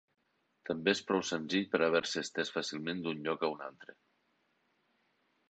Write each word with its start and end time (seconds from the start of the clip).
També 0.69 0.93
és 0.95 1.01
prou 1.09 1.21
senzill 1.31 1.67
per 1.75 1.81
haver-se 1.87 2.23
estès 2.23 2.51
fàcilment 2.57 3.05
d'un 3.05 3.23
lloc 3.29 3.47
a 3.49 3.53
un 3.59 3.63
altre. 3.69 3.99